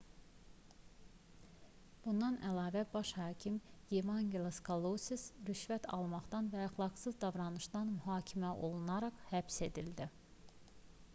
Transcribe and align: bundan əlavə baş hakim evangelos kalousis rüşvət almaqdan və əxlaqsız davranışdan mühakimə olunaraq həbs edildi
bundan 2.05 2.37
əlavə 2.51 2.81
baş 2.93 3.09
hakim 3.17 3.59
evangelos 3.99 4.57
kalousis 4.69 5.25
rüşvət 5.49 5.85
almaqdan 5.99 6.49
və 6.55 6.63
əxlaqsız 6.69 7.19
davranışdan 7.25 7.91
mühakimə 7.99 8.55
olunaraq 8.69 9.21
həbs 9.35 9.59
edildi 9.71 10.09